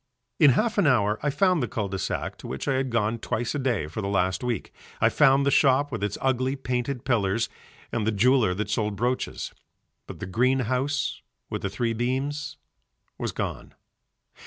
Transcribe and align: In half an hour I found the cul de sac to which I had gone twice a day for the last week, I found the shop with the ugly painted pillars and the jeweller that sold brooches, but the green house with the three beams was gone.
In 0.39 0.53
half 0.57 0.79
an 0.79 0.87
hour 0.87 1.19
I 1.21 1.29
found 1.29 1.61
the 1.61 1.67
cul 1.67 1.87
de 1.87 1.99
sac 1.99 2.35
to 2.39 2.47
which 2.47 2.67
I 2.67 2.73
had 2.73 2.89
gone 2.89 3.19
twice 3.19 3.53
a 3.53 3.59
day 3.59 3.85
for 3.85 4.01
the 4.01 4.07
last 4.07 4.43
week, 4.43 4.73
I 4.99 5.09
found 5.09 5.45
the 5.45 5.51
shop 5.51 5.91
with 5.91 6.01
the 6.01 6.17
ugly 6.21 6.55
painted 6.55 7.05
pillars 7.05 7.49
and 7.91 8.07
the 8.07 8.11
jeweller 8.11 8.55
that 8.55 8.71
sold 8.71 8.95
brooches, 8.95 9.53
but 10.07 10.19
the 10.19 10.25
green 10.25 10.61
house 10.61 11.21
with 11.51 11.61
the 11.61 11.69
three 11.69 11.93
beams 11.93 12.57
was 13.19 13.31
gone. 13.31 13.75